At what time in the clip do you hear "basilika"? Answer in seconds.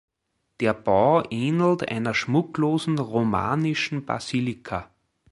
4.03-4.89